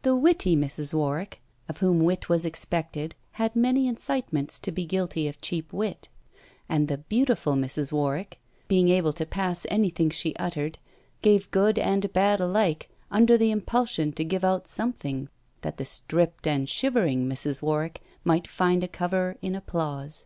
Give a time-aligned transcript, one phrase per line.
[0.00, 0.94] The witty Mrs.
[0.94, 6.08] Warwick, of whom wit was expected, had many incitements to be guilty of cheap wit;
[6.70, 7.92] and the beautiful Mrs.
[7.92, 10.78] Warwick, being able to pass anything she uttered,
[11.20, 15.28] gave good and bad alike, under the impulsion to give out something,
[15.60, 17.60] that the stripped and shivering Mrs.
[17.60, 20.24] Warwick might find a cover in applause.